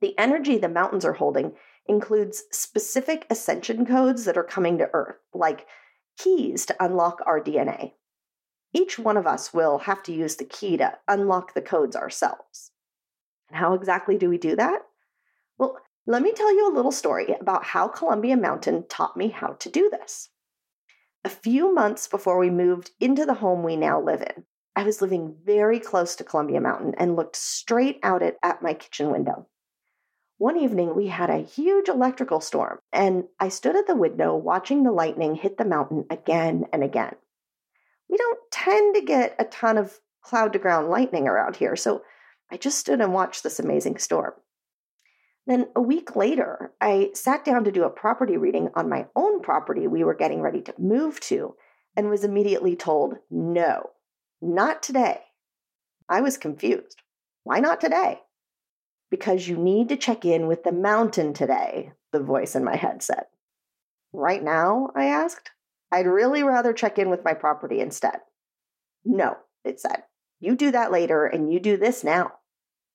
The 0.00 0.18
energy 0.18 0.56
the 0.56 0.68
mountains 0.68 1.04
are 1.04 1.12
holding 1.12 1.52
includes 1.86 2.44
specific 2.52 3.26
ascension 3.28 3.84
codes 3.84 4.24
that 4.24 4.36
are 4.36 4.44
coming 4.44 4.78
to 4.78 4.88
Earth, 4.92 5.18
like 5.34 5.66
keys 6.16 6.64
to 6.66 6.84
unlock 6.84 7.20
our 7.26 7.40
DNA. 7.40 7.92
Each 8.72 8.98
one 8.98 9.16
of 9.16 9.26
us 9.26 9.52
will 9.52 9.78
have 9.78 10.02
to 10.04 10.12
use 10.12 10.36
the 10.36 10.44
key 10.44 10.76
to 10.76 10.96
unlock 11.08 11.54
the 11.54 11.60
codes 11.62 11.96
ourselves. 11.96 12.70
And 13.48 13.58
how 13.58 13.74
exactly 13.74 14.16
do 14.16 14.30
we 14.30 14.38
do 14.38 14.56
that? 14.56 14.82
Well, 15.58 15.78
Let 16.06 16.22
me 16.22 16.32
tell 16.32 16.52
you 16.52 16.68
a 16.68 16.74
little 16.74 16.90
story 16.90 17.36
about 17.40 17.64
how 17.64 17.86
Columbia 17.86 18.36
Mountain 18.36 18.86
taught 18.88 19.16
me 19.16 19.28
how 19.28 19.52
to 19.60 19.70
do 19.70 19.88
this. 19.88 20.30
A 21.24 21.28
few 21.28 21.72
months 21.72 22.08
before 22.08 22.38
we 22.38 22.50
moved 22.50 22.90
into 22.98 23.24
the 23.24 23.34
home 23.34 23.62
we 23.62 23.76
now 23.76 24.00
live 24.00 24.22
in, 24.22 24.44
I 24.74 24.84
was 24.84 25.02
living 25.02 25.36
very 25.44 25.78
close 25.78 26.16
to 26.16 26.24
Columbia 26.24 26.60
Mountain 26.60 26.94
and 26.96 27.16
looked 27.16 27.36
straight 27.36 28.00
out 28.02 28.22
it 28.22 28.38
at 28.42 28.62
my 28.62 28.74
kitchen 28.74 29.10
window. 29.10 29.46
One 30.38 30.58
evening, 30.58 30.96
we 30.96 31.06
had 31.06 31.30
a 31.30 31.38
huge 31.38 31.88
electrical 31.88 32.40
storm, 32.40 32.78
and 32.92 33.24
I 33.38 33.48
stood 33.48 33.76
at 33.76 33.86
the 33.86 33.94
window 33.94 34.34
watching 34.34 34.82
the 34.82 34.90
lightning 34.90 35.36
hit 35.36 35.56
the 35.56 35.64
mountain 35.64 36.06
again 36.10 36.64
and 36.72 36.82
again. 36.82 37.14
We 38.08 38.16
don't 38.16 38.38
tend 38.50 38.94
to 38.94 39.02
get 39.02 39.36
a 39.38 39.44
ton 39.44 39.78
of 39.78 40.00
cloud 40.22 40.52
to 40.54 40.58
ground 40.58 40.88
lightning 40.88 41.28
around 41.28 41.56
here, 41.56 41.76
so 41.76 42.02
I 42.50 42.56
just 42.56 42.78
stood 42.78 43.00
and 43.00 43.14
watched 43.14 43.42
this 43.42 43.60
amazing 43.60 43.98
storm. 43.98 44.32
Then 45.46 45.68
a 45.76 45.80
week 45.80 46.16
later, 46.16 46.72
I 46.80 47.10
sat 47.14 47.44
down 47.44 47.64
to 47.64 47.72
do 47.72 47.84
a 47.84 47.90
property 47.90 48.36
reading 48.36 48.70
on 48.74 48.88
my 48.88 49.06
own 49.14 49.42
property 49.42 49.86
we 49.86 50.02
were 50.02 50.14
getting 50.14 50.40
ready 50.40 50.60
to 50.62 50.74
move 50.78 51.20
to 51.20 51.54
and 51.96 52.08
was 52.08 52.24
immediately 52.24 52.74
told, 52.74 53.14
no, 53.30 53.90
not 54.42 54.82
today. 54.82 55.20
I 56.08 56.20
was 56.20 56.36
confused. 56.36 57.00
Why 57.44 57.60
not 57.60 57.80
today? 57.80 58.20
Because 59.10 59.48
you 59.48 59.56
need 59.56 59.88
to 59.88 59.96
check 59.96 60.24
in 60.24 60.46
with 60.46 60.64
the 60.64 60.72
mountain 60.72 61.32
today, 61.32 61.92
the 62.12 62.20
voice 62.20 62.54
in 62.54 62.64
my 62.64 62.76
head 62.76 63.02
said. 63.02 63.24
Right 64.12 64.42
now? 64.42 64.90
I 64.94 65.06
asked. 65.06 65.50
I'd 65.90 66.06
really 66.06 66.42
rather 66.42 66.72
check 66.72 66.98
in 66.98 67.08
with 67.08 67.24
my 67.24 67.34
property 67.34 67.80
instead. 67.80 68.18
No, 69.04 69.36
it 69.64 69.80
said. 69.80 70.02
You 70.40 70.56
do 70.56 70.70
that 70.72 70.90
later 70.90 71.24
and 71.24 71.52
you 71.52 71.60
do 71.60 71.76
this 71.76 72.02
now. 72.02 72.32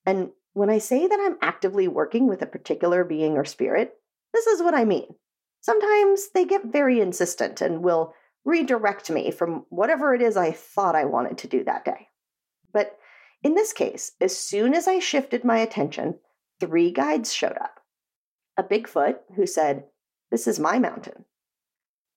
And 0.06 0.32
when 0.54 0.70
I 0.70 0.80
say 0.80 1.08
that 1.08 1.20
I'm 1.20 1.38
actively 1.42 1.88
working 1.88 2.28
with 2.28 2.42
a 2.42 2.48
particular 2.48 3.04
being 3.04 3.38
or 3.38 3.46
spirit, 3.46 3.94
this 4.34 4.48
is 4.48 4.62
what 4.62 4.74
I 4.74 4.86
mean. 4.86 5.16
Sometimes 5.62 6.30
they 6.34 6.46
get 6.46 6.66
very 6.66 7.00
insistent 7.00 7.62
and 7.62 7.84
will 7.84 8.14
redirect 8.48 9.10
me 9.10 9.30
from 9.30 9.66
whatever 9.68 10.16
it 10.16 10.22
is 10.22 10.38
I 10.38 10.52
thought 10.52 10.96
I 10.96 11.04
wanted 11.04 11.38
to 11.40 11.50
do 11.50 11.66
that 11.66 11.84
day. 11.84 12.08
But 12.72 12.98
in 13.44 13.56
this 13.56 13.74
case, 13.74 14.14
as 14.22 14.38
soon 14.38 14.74
as 14.74 14.88
I 14.88 15.00
shifted 15.00 15.44
my 15.44 15.58
attention, 15.58 16.20
three 16.62 16.92
guides 16.92 17.34
showed 17.34 17.58
up. 17.58 17.82
A 18.56 18.64
Bigfoot 18.64 19.18
who 19.36 19.46
said, 19.46 19.84
This 20.32 20.48
is 20.48 20.60
my 20.60 20.80
mountain. 20.80 21.26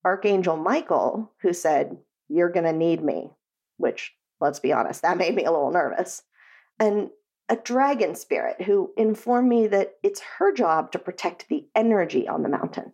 Archangel 0.04 0.56
Michael 0.56 1.32
who 1.42 1.52
said, 1.52 1.99
You're 2.28 2.52
going 2.52 2.64
to 2.64 2.72
need 2.72 3.02
me, 3.02 3.32
which, 3.76 4.14
let's 4.40 4.60
be 4.60 4.72
honest, 4.72 5.02
that 5.02 5.18
made 5.18 5.34
me 5.34 5.44
a 5.44 5.50
little 5.50 5.72
nervous. 5.72 6.22
And 6.78 7.10
a 7.49 7.56
dragon 7.56 8.14
spirit 8.14 8.62
who 8.62 8.92
informed 8.96 9.49
me 9.49 9.66
that 9.66 9.94
it's 10.04 10.22
her 10.38 10.52
job 10.52 10.92
to 10.92 11.00
protect 11.00 11.49
the 11.49 11.66
energy 11.75 12.28
on 12.28 12.44
the 12.44 12.49
mountain. 12.49 12.92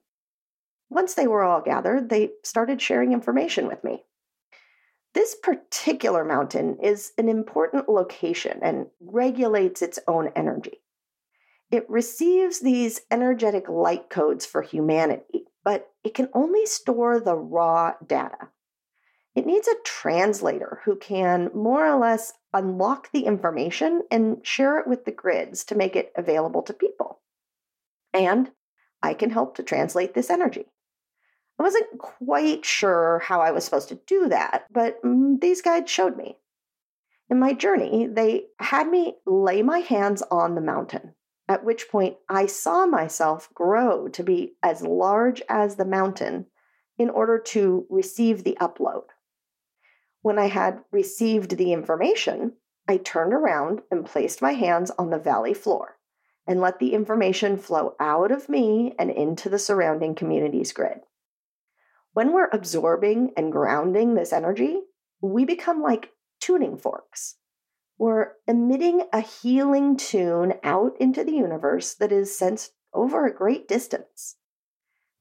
Once 0.88 1.14
they 1.14 1.26
were 1.26 1.42
all 1.42 1.60
gathered, 1.60 2.08
they 2.08 2.30
started 2.42 2.80
sharing 2.80 3.12
information 3.12 3.66
with 3.66 3.82
me. 3.82 4.04
This 5.14 5.34
particular 5.34 6.24
mountain 6.24 6.78
is 6.82 7.12
an 7.16 7.28
important 7.28 7.88
location 7.88 8.60
and 8.62 8.86
regulates 9.00 9.82
its 9.82 9.98
own 10.06 10.30
energy. 10.36 10.82
It 11.70 11.88
receives 11.88 12.60
these 12.60 13.00
energetic 13.10 13.68
light 13.68 14.08
codes 14.10 14.46
for 14.46 14.62
humanity, 14.62 15.46
but 15.64 15.90
it 16.04 16.14
can 16.14 16.28
only 16.34 16.66
store 16.66 17.18
the 17.18 17.34
raw 17.34 17.94
data. 18.06 18.50
It 19.34 19.46
needs 19.46 19.68
a 19.68 19.82
translator 19.84 20.80
who 20.84 20.96
can 20.96 21.50
more 21.54 21.86
or 21.86 21.98
less 21.98 22.32
unlock 22.52 23.10
the 23.12 23.24
information 23.24 24.02
and 24.10 24.46
share 24.46 24.78
it 24.78 24.86
with 24.86 25.04
the 25.04 25.12
grids 25.12 25.64
to 25.64 25.74
make 25.74 25.96
it 25.96 26.12
available 26.16 26.62
to 26.62 26.72
people. 26.72 27.20
And 28.14 28.50
I 29.02 29.14
can 29.14 29.30
help 29.30 29.56
to 29.56 29.62
translate 29.62 30.14
this 30.14 30.30
energy. 30.30 30.66
I 31.58 31.62
wasn't 31.62 31.98
quite 31.98 32.64
sure 32.64 33.20
how 33.20 33.40
I 33.40 33.50
was 33.50 33.64
supposed 33.64 33.88
to 33.88 34.00
do 34.06 34.28
that, 34.28 34.66
but 34.70 35.02
mm, 35.02 35.40
these 35.40 35.62
guides 35.62 35.90
showed 35.90 36.16
me. 36.16 36.36
In 37.30 37.38
my 37.38 37.54
journey, 37.54 38.06
they 38.06 38.46
had 38.60 38.88
me 38.88 39.16
lay 39.26 39.62
my 39.62 39.78
hands 39.78 40.22
on 40.30 40.54
the 40.54 40.60
mountain, 40.60 41.14
at 41.48 41.64
which 41.64 41.88
point 41.88 42.18
I 42.28 42.46
saw 42.46 42.86
myself 42.86 43.48
grow 43.54 44.08
to 44.08 44.22
be 44.22 44.54
as 44.62 44.82
large 44.82 45.42
as 45.48 45.76
the 45.76 45.84
mountain 45.84 46.46
in 46.98 47.10
order 47.10 47.38
to 47.38 47.86
receive 47.90 48.44
the 48.44 48.56
upload. 48.60 49.04
When 50.22 50.38
I 50.38 50.46
had 50.46 50.80
received 50.90 51.56
the 51.56 51.72
information, 51.72 52.52
I 52.88 52.98
turned 52.98 53.32
around 53.32 53.82
and 53.90 54.06
placed 54.06 54.42
my 54.42 54.52
hands 54.52 54.90
on 54.92 55.10
the 55.10 55.18
valley 55.18 55.54
floor 55.54 55.96
and 56.46 56.60
let 56.60 56.78
the 56.78 56.94
information 56.94 57.56
flow 57.56 57.96
out 57.98 58.30
of 58.30 58.48
me 58.48 58.94
and 58.98 59.10
into 59.10 59.48
the 59.48 59.58
surrounding 59.58 60.14
community's 60.14 60.72
grid. 60.72 61.00
When 62.16 62.32
we're 62.32 62.48
absorbing 62.50 63.32
and 63.36 63.52
grounding 63.52 64.14
this 64.14 64.32
energy, 64.32 64.80
we 65.20 65.44
become 65.44 65.82
like 65.82 66.12
tuning 66.40 66.78
forks. 66.78 67.36
We're 67.98 68.32
emitting 68.48 69.02
a 69.12 69.20
healing 69.20 69.98
tune 69.98 70.54
out 70.64 70.92
into 70.98 71.24
the 71.24 71.34
universe 71.34 71.92
that 71.96 72.12
is 72.12 72.34
sensed 72.34 72.72
over 72.94 73.26
a 73.26 73.34
great 73.34 73.68
distance. 73.68 74.36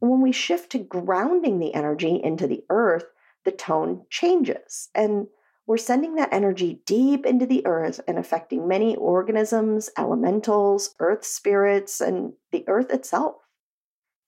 And 0.01 0.09
when 0.09 0.21
we 0.21 0.31
shift 0.31 0.71
to 0.71 0.77
grounding 0.77 1.59
the 1.59 1.73
energy 1.73 2.17
into 2.23 2.47
the 2.47 2.63
earth, 2.69 3.07
the 3.43 3.51
tone 3.51 4.05
changes. 4.09 4.87
And 4.95 5.27
we're 5.67 5.75
sending 5.75 6.15
that 6.15 6.31
energy 6.31 6.79
deep 6.85 7.25
into 7.25 7.45
the 7.45 7.65
earth 7.65 7.99
and 8.07 8.17
affecting 8.17 8.69
many 8.69 8.95
organisms, 8.95 9.89
elementals, 9.97 10.95
earth 11.01 11.25
spirits, 11.25 11.99
and 11.99 12.31
the 12.53 12.63
earth 12.69 12.89
itself. 12.89 13.35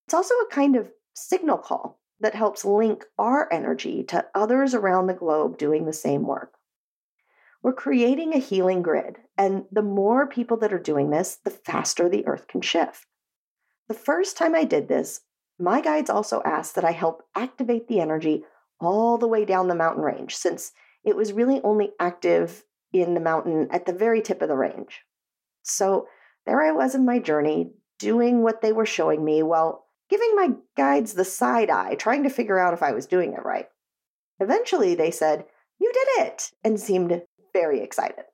It's 0.05 0.13
also 0.13 0.33
a 0.35 0.49
kind 0.51 0.75
of 0.75 0.91
signal 1.13 1.59
call 1.59 2.01
that 2.19 2.35
helps 2.35 2.65
link 2.65 3.05
our 3.17 3.51
energy 3.51 4.03
to 4.03 4.25
others 4.33 4.73
around 4.73 5.07
the 5.07 5.13
globe 5.13 5.57
doing 5.57 5.85
the 5.85 5.93
same 5.93 6.25
work. 6.25 6.53
We're 7.61 7.73
creating 7.73 8.33
a 8.33 8.39
healing 8.39 8.81
grid, 8.81 9.17
and 9.37 9.65
the 9.71 9.81
more 9.81 10.27
people 10.27 10.57
that 10.57 10.73
are 10.73 10.79
doing 10.79 11.09
this, 11.09 11.37
the 11.43 11.49
faster 11.49 12.07
the 12.07 12.25
earth 12.25 12.47
can 12.47 12.61
shift. 12.61 13.05
The 13.87 13.93
first 13.93 14.37
time 14.37 14.55
I 14.55 14.63
did 14.63 14.87
this, 14.87 15.21
my 15.59 15.81
guides 15.81 16.09
also 16.09 16.41
asked 16.45 16.75
that 16.75 16.85
I 16.85 16.91
help 16.91 17.23
activate 17.35 17.87
the 17.87 17.99
energy 17.99 18.43
all 18.79 19.17
the 19.17 19.27
way 19.27 19.43
down 19.43 19.67
the 19.67 19.75
mountain 19.75 20.03
range, 20.03 20.35
since 20.35 20.71
it 21.03 21.15
was 21.15 21.33
really 21.33 21.61
only 21.63 21.91
active 21.99 22.63
in 22.93 23.13
the 23.13 23.19
mountain 23.19 23.67
at 23.71 23.85
the 23.85 23.93
very 23.93 24.21
tip 24.21 24.41
of 24.41 24.49
the 24.49 24.55
range. 24.55 25.01
So 25.63 26.07
there 26.45 26.61
I 26.61 26.71
was 26.71 26.95
in 26.95 27.05
my 27.05 27.19
journey, 27.19 27.71
doing 27.99 28.43
what 28.43 28.61
they 28.61 28.71
were 28.71 28.85
showing 28.85 29.25
me 29.25 29.41
while 29.41 29.86
giving 30.09 30.35
my 30.35 30.51
guides 30.75 31.13
the 31.13 31.25
side 31.25 31.69
eye, 31.69 31.95
trying 31.95 32.23
to 32.23 32.29
figure 32.29 32.59
out 32.59 32.73
if 32.73 32.83
I 32.83 32.91
was 32.93 33.05
doing 33.05 33.33
it 33.33 33.43
right. 33.43 33.67
Eventually, 34.39 34.95
they 34.95 35.11
said, 35.11 35.45
You 35.79 35.91
did 35.93 36.25
it! 36.25 36.51
and 36.63 36.79
seemed 36.79 37.21
very 37.53 37.81
excited. 37.81 38.25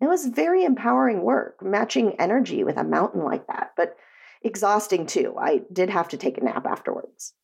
It 0.00 0.06
was 0.06 0.26
very 0.26 0.64
empowering 0.64 1.22
work, 1.22 1.62
matching 1.62 2.16
energy 2.20 2.62
with 2.62 2.76
a 2.76 2.84
mountain 2.84 3.24
like 3.24 3.46
that, 3.46 3.72
but 3.76 3.96
exhausting 4.42 5.06
too. 5.06 5.34
I 5.38 5.62
did 5.72 5.90
have 5.90 6.08
to 6.08 6.16
take 6.16 6.38
a 6.38 6.44
nap 6.44 6.66
afterwards. 6.66 7.34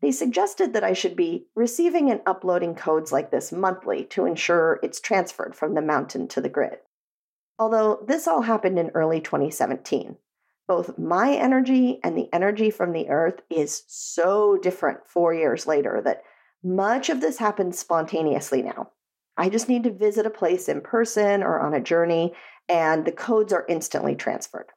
They 0.00 0.12
suggested 0.12 0.74
that 0.74 0.84
I 0.84 0.92
should 0.92 1.16
be 1.16 1.46
receiving 1.54 2.10
and 2.10 2.20
uploading 2.26 2.74
codes 2.74 3.10
like 3.10 3.30
this 3.30 3.50
monthly 3.52 4.04
to 4.06 4.26
ensure 4.26 4.78
it's 4.82 5.00
transferred 5.00 5.56
from 5.56 5.74
the 5.74 5.80
mountain 5.80 6.28
to 6.28 6.42
the 6.42 6.50
grid. 6.50 6.80
Although 7.58 8.04
this 8.06 8.28
all 8.28 8.42
happened 8.42 8.78
in 8.78 8.90
early 8.90 9.20
2017, 9.20 10.18
both 10.66 10.98
my 10.98 11.32
energy 11.32 12.00
and 12.02 12.16
the 12.16 12.28
energy 12.32 12.70
from 12.70 12.92
the 12.92 13.08
earth 13.08 13.40
is 13.50 13.84
so 13.86 14.56
different 14.62 15.06
four 15.06 15.34
years 15.34 15.66
later 15.66 16.00
that 16.04 16.22
much 16.62 17.10
of 17.10 17.20
this 17.20 17.38
happens 17.38 17.78
spontaneously 17.78 18.62
now. 18.62 18.90
I 19.36 19.48
just 19.48 19.68
need 19.68 19.82
to 19.84 19.90
visit 19.90 20.26
a 20.26 20.30
place 20.30 20.68
in 20.68 20.80
person 20.80 21.42
or 21.42 21.60
on 21.60 21.74
a 21.74 21.80
journey, 21.80 22.32
and 22.68 23.04
the 23.04 23.12
codes 23.12 23.52
are 23.52 23.66
instantly 23.68 24.14
transferred. 24.14 24.68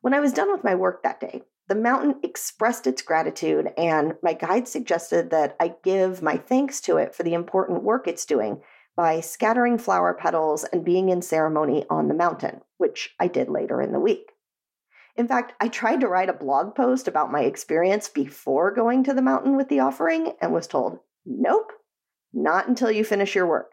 When 0.00 0.14
I 0.14 0.20
was 0.20 0.32
done 0.32 0.52
with 0.52 0.62
my 0.62 0.74
work 0.74 1.02
that 1.02 1.18
day, 1.18 1.42
the 1.66 1.74
mountain 1.74 2.20
expressed 2.22 2.86
its 2.86 3.02
gratitude, 3.02 3.72
and 3.76 4.14
my 4.22 4.32
guide 4.32 4.68
suggested 4.68 5.30
that 5.30 5.56
I 5.58 5.74
give 5.82 6.22
my 6.22 6.36
thanks 6.36 6.80
to 6.82 6.98
it 6.98 7.14
for 7.14 7.24
the 7.24 7.34
important 7.34 7.82
work 7.82 8.06
it's 8.06 8.24
doing 8.24 8.62
by 8.96 9.20
scattering 9.20 9.78
flower 9.78 10.14
petals 10.14 10.64
and 10.64 10.84
being 10.84 11.08
in 11.08 11.22
ceremony 11.22 11.84
on 11.90 12.08
the 12.08 12.14
mountain, 12.14 12.60
which 12.76 13.14
I 13.18 13.28
did 13.28 13.48
later 13.48 13.82
in 13.82 13.92
the 13.92 14.00
week. 14.00 14.32
In 15.18 15.26
fact, 15.26 15.52
I 15.60 15.66
tried 15.66 16.00
to 16.00 16.08
write 16.08 16.28
a 16.28 16.32
blog 16.32 16.76
post 16.76 17.08
about 17.08 17.32
my 17.32 17.42
experience 17.42 18.08
before 18.08 18.70
going 18.70 19.02
to 19.02 19.12
the 19.12 19.20
mountain 19.20 19.56
with 19.56 19.68
the 19.68 19.80
offering 19.80 20.34
and 20.40 20.52
was 20.52 20.68
told, 20.68 21.00
nope, 21.26 21.72
not 22.32 22.68
until 22.68 22.88
you 22.88 23.04
finish 23.04 23.34
your 23.34 23.46
work. 23.48 23.72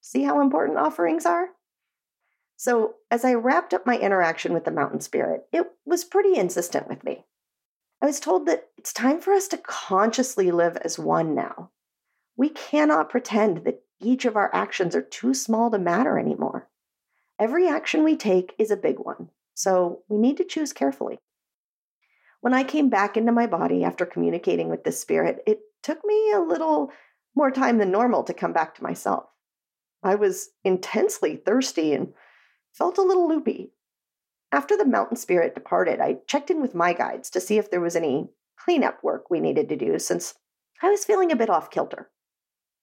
See 0.00 0.22
how 0.22 0.40
important 0.40 0.78
offerings 0.78 1.26
are? 1.26 1.50
So, 2.56 2.94
as 3.10 3.22
I 3.22 3.34
wrapped 3.34 3.74
up 3.74 3.84
my 3.84 3.98
interaction 3.98 4.54
with 4.54 4.64
the 4.64 4.70
mountain 4.70 5.00
spirit, 5.00 5.42
it 5.52 5.66
was 5.84 6.04
pretty 6.04 6.36
insistent 6.36 6.88
with 6.88 7.04
me. 7.04 7.26
I 8.00 8.06
was 8.06 8.18
told 8.18 8.46
that 8.46 8.70
it's 8.78 8.94
time 8.94 9.20
for 9.20 9.34
us 9.34 9.48
to 9.48 9.58
consciously 9.58 10.50
live 10.50 10.78
as 10.78 10.98
one 10.98 11.34
now. 11.34 11.70
We 12.34 12.48
cannot 12.48 13.10
pretend 13.10 13.64
that 13.64 13.82
each 14.00 14.24
of 14.24 14.36
our 14.36 14.52
actions 14.54 14.96
are 14.96 15.02
too 15.02 15.34
small 15.34 15.70
to 15.70 15.78
matter 15.78 16.18
anymore. 16.18 16.70
Every 17.38 17.68
action 17.68 18.04
we 18.04 18.16
take 18.16 18.54
is 18.58 18.70
a 18.70 18.76
big 18.76 18.98
one, 18.98 19.28
so 19.54 20.02
we 20.08 20.18
need 20.18 20.36
to 20.38 20.44
choose 20.44 20.72
carefully. 20.72 21.18
When 22.40 22.54
I 22.54 22.64
came 22.64 22.88
back 22.88 23.16
into 23.16 23.32
my 23.32 23.46
body 23.46 23.84
after 23.84 24.04
communicating 24.04 24.68
with 24.68 24.84
this 24.84 25.00
spirit, 25.00 25.42
it 25.46 25.60
took 25.82 26.04
me 26.04 26.32
a 26.32 26.40
little 26.40 26.90
more 27.34 27.50
time 27.50 27.78
than 27.78 27.90
normal 27.90 28.24
to 28.24 28.34
come 28.34 28.52
back 28.52 28.74
to 28.74 28.82
myself. 28.82 29.24
I 30.02 30.16
was 30.16 30.50
intensely 30.64 31.36
thirsty 31.36 31.92
and 31.92 32.12
felt 32.72 32.98
a 32.98 33.02
little 33.02 33.28
loopy. 33.28 33.72
After 34.50 34.76
the 34.76 34.84
mountain 34.84 35.16
spirit 35.16 35.54
departed, 35.54 36.00
I 36.00 36.18
checked 36.26 36.50
in 36.50 36.60
with 36.60 36.74
my 36.74 36.92
guides 36.92 37.30
to 37.30 37.40
see 37.40 37.58
if 37.58 37.70
there 37.70 37.80
was 37.80 37.96
any 37.96 38.28
cleanup 38.58 39.02
work 39.02 39.30
we 39.30 39.40
needed 39.40 39.68
to 39.68 39.76
do 39.76 39.98
since 39.98 40.34
I 40.82 40.90
was 40.90 41.04
feeling 41.04 41.30
a 41.30 41.36
bit 41.36 41.48
off 41.48 41.70
kilter. 41.70 42.10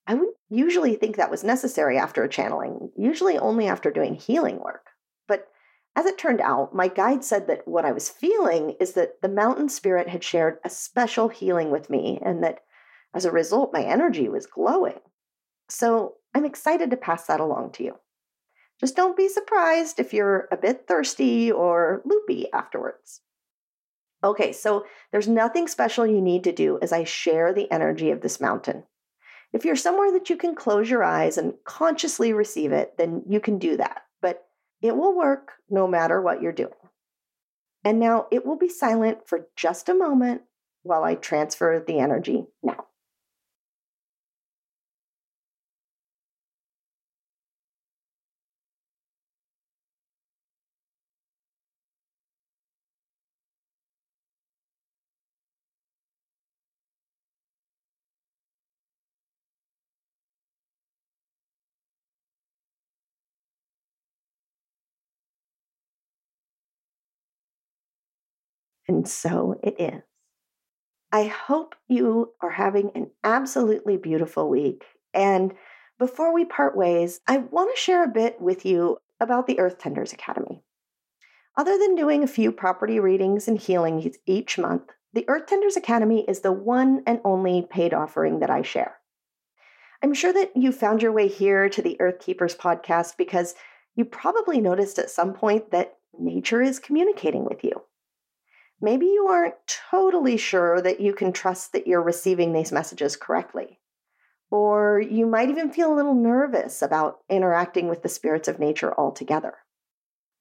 I 0.08 0.14
wouldn't 0.14 0.38
usually 0.50 0.96
think 0.96 1.18
that 1.18 1.30
was 1.30 1.44
necessary 1.44 1.98
after 1.98 2.24
a 2.24 2.30
channeling, 2.30 2.92
usually 2.98 3.38
only 3.38 3.68
after 3.68 3.92
doing 3.92 4.16
healing 4.16 4.60
work. 4.60 4.88
As 6.00 6.06
it 6.06 6.18
turned 6.18 6.40
out, 6.40 6.74
my 6.74 6.88
guide 6.88 7.26
said 7.26 7.48
that 7.48 7.68
what 7.68 7.84
I 7.84 7.92
was 7.92 8.08
feeling 8.08 8.78
is 8.80 8.94
that 8.94 9.22
the 9.22 9.28
mountain 9.28 9.68
spirit 9.68 10.08
had 10.08 10.24
shared 10.24 10.60
a 10.64 10.70
special 10.70 11.28
healing 11.28 11.72
with 11.72 11.90
me, 11.90 12.18
and 12.24 12.42
that 12.42 12.62
as 13.14 13.26
a 13.26 13.32
result, 13.34 13.74
my 13.74 13.84
energy 13.84 14.30
was 14.30 14.46
glowing. 14.46 15.02
So 15.68 16.16
I'm 16.34 16.46
excited 16.46 16.90
to 16.92 16.96
pass 16.96 17.26
that 17.26 17.42
along 17.42 17.74
to 17.74 17.84
you. 17.84 17.96
Just 18.80 18.96
don't 18.96 19.18
be 19.18 19.28
surprised 19.28 20.00
if 20.00 20.14
you're 20.14 20.48
a 20.54 20.56
bit 20.56 20.88
thirsty 20.88 21.52
or 21.52 22.02
loopy 22.06 22.50
afterwards. 22.54 23.20
Okay, 24.24 24.54
so 24.54 24.86
there's 25.12 25.28
nothing 25.28 25.68
special 25.68 26.08
you 26.08 26.22
need 26.22 26.46
to 26.46 26.54
do 26.54 26.80
as 26.82 26.94
I 26.94 27.04
share 27.04 27.52
the 27.52 27.70
energy 27.70 28.10
of 28.10 28.22
this 28.22 28.40
mountain. 28.40 28.86
If 29.52 29.66
you're 29.66 29.76
somewhere 29.76 30.14
that 30.14 30.30
you 30.30 30.38
can 30.38 30.56
close 30.56 30.90
your 30.90 31.04
eyes 31.04 31.38
and 31.38 31.56
consciously 31.66 32.32
receive 32.32 32.72
it, 32.72 32.96
then 32.98 33.24
you 33.28 33.42
can 33.42 33.60
do 33.60 33.76
that. 33.76 34.04
It 34.82 34.96
will 34.96 35.16
work 35.16 35.54
no 35.70 35.88
matter 35.88 36.22
what 36.22 36.42
you're 36.42 36.52
doing. 36.52 36.74
And 37.84 38.00
now 38.00 38.28
it 38.32 38.46
will 38.46 38.58
be 38.58 38.70
silent 38.70 39.28
for 39.28 39.48
just 39.56 39.90
a 39.90 39.94
moment 39.94 40.42
while 40.84 41.04
I 41.04 41.16
transfer 41.16 41.84
the 41.86 42.00
energy 42.00 42.46
now. 42.62 42.86
And 68.90 69.08
so 69.08 69.60
it 69.62 69.80
is. 69.80 70.02
I 71.12 71.28
hope 71.28 71.76
you 71.88 72.34
are 72.42 72.50
having 72.50 72.90
an 72.96 73.12
absolutely 73.24 73.98
beautiful 73.98 74.50
week. 74.50 74.84
And 75.14 75.54
before 76.00 76.34
we 76.34 76.44
part 76.44 76.76
ways, 76.76 77.22
I 77.28 77.38
want 77.38 77.70
to 77.72 77.80
share 77.80 78.04
a 78.04 78.08
bit 78.08 78.42
with 78.42 78.66
you 78.66 78.98
about 79.20 79.46
the 79.46 79.60
Earth 79.60 79.78
Tenders 79.78 80.12
Academy. 80.12 80.64
Other 81.56 81.78
than 81.78 81.94
doing 81.94 82.24
a 82.24 82.28
few 82.28 82.52
property 82.52 83.00
readings 83.00 83.48
and 83.48 83.60
healings 83.60 84.18
each 84.26 84.58
month, 84.58 84.90
the 85.14 85.26
Earth 85.30 85.46
Tenders 85.46 85.78
Academy 85.78 86.26
is 86.28 86.40
the 86.40 86.52
one 86.52 87.04
and 87.06 87.22
only 87.24 87.68
paid 87.70 87.94
offering 87.94 88.40
that 88.40 88.50
I 88.50 88.64
share. 88.64 88.96
I'm 90.02 90.16
sure 90.16 90.34
that 90.34 90.58
you 90.58 90.72
found 90.72 91.04
your 91.04 91.12
way 91.12 91.28
here 91.28 91.70
to 91.70 91.82
the 91.84 91.96
Earth 92.02 92.22
Keepers 92.22 92.56
podcast 92.56 93.18
because 93.18 93.54
you 93.96 94.04
probably 94.04 94.60
noticed 94.60 94.98
at 94.98 95.12
some 95.12 95.34
point 95.34 95.70
that 95.70 95.98
nature 96.18 96.64
is 96.64 96.80
communicating 96.80 97.46
with 97.46 97.64
you 97.64 97.84
maybe 98.82 99.06
you 99.06 99.28
aren't 99.28 99.56
totally 99.92 100.38
sure 100.38 100.82
that 100.82 101.00
you 101.00 101.14
can 101.14 101.32
trust 101.32 101.74
that 101.74 101.88
you're 101.88 102.02
receiving 102.02 102.54
these 102.54 102.72
messages 102.72 103.16
correctly. 103.16 103.80
Or 104.52 105.00
you 105.00 105.26
might 105.26 105.50
even 105.50 105.72
feel 105.72 105.94
a 105.94 105.96
little 105.96 106.16
nervous 106.16 106.82
about 106.82 107.20
interacting 107.30 107.88
with 107.88 108.02
the 108.02 108.10
spirits 108.10 108.48
of 108.48 108.60
nature 108.60 108.98
altogether. 108.98 109.56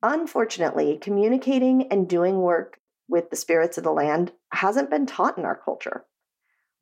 Unfortunately, 0.03 0.98
communicating 1.01 1.88
and 1.92 2.09
doing 2.09 2.40
work 2.40 2.79
with 3.09 3.31
the 3.31 3.37
spirits 3.37 3.79
of 3.79 3.85
the 3.85 3.92
land 3.92 4.33
hasn't 4.53 4.90
been 4.90 5.07
taught 5.07 5.37
in 5.37 5.44
our 5.44 5.57
culture. 5.57 6.05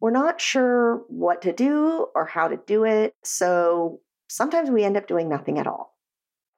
We're 0.00 0.10
not 0.10 0.40
sure 0.40 1.04
what 1.08 1.42
to 1.42 1.52
do 1.52 2.08
or 2.14 2.26
how 2.26 2.48
to 2.48 2.58
do 2.66 2.84
it, 2.84 3.14
so 3.24 4.00
sometimes 4.28 4.70
we 4.70 4.84
end 4.84 4.96
up 4.96 5.08
doing 5.08 5.28
nothing 5.28 5.58
at 5.58 5.66
all. 5.66 5.94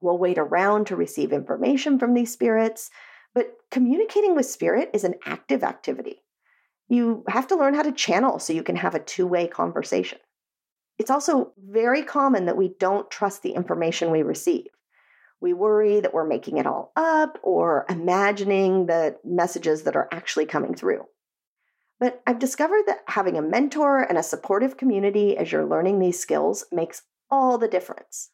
We'll 0.01 0.19
wait 0.19 0.39
around 0.39 0.89
to 0.89 0.97
receive 0.97 1.33
information 1.33 1.99
from 1.99 2.15
these 2.15 2.33
spirits, 2.33 2.91
but 3.35 3.57
communicating 3.71 4.35
with 4.35 4.47
spirit 4.47 4.91
is 4.95 5.05
an 5.05 5.14
active 5.25 5.62
activity. 5.62 6.23
You 6.88 7.25
have 7.29 7.47
to 7.49 7.57
learn 7.57 7.75
how 7.75 7.83
to 7.83 7.93
channel 7.93 8.38
so 8.38 8.53
you 8.53 8.62
can 8.62 8.77
have 8.77 8.95
a 8.95 9.01
two 9.01 9.27
way 9.27 9.47
conversation. 9.47 10.19
It's 10.99 11.11
also 11.11 11.53
very 11.59 12.03
common 12.03 12.47
that 12.47 12.57
we 12.57 12.75
don't 12.81 13.11
trust 13.11 13.43
the 13.43 13.53
information 13.53 14.11
we 14.11 14.23
receive. 14.23 14.67
We 15.41 15.53
worry 15.53 16.01
that 16.01 16.12
we're 16.12 16.27
making 16.27 16.59
it 16.59 16.67
all 16.67 16.93
up 16.97 17.38
or 17.43 17.87
imagining 17.88 18.87
the 18.87 19.17
messages 19.25 19.85
that 19.85 19.95
are 19.95 20.09
actually 20.11 20.47
coming 20.47 20.75
through. 20.75 21.05
But 22.01 22.23
I've 22.27 22.38
discovered 22.38 22.85
that 22.87 23.03
having 23.07 23.37
a 23.37 23.43
mentor 23.43 24.03
and 24.03 24.19
a 24.19 24.23
supportive 24.23 24.77
community 24.77 25.37
as 25.37 25.53
you're 25.53 25.67
learning 25.67 25.99
these 25.99 26.19
skills 26.19 26.64
makes 26.73 27.03
all 27.31 27.59
the 27.59 27.69
difference. 27.69 28.31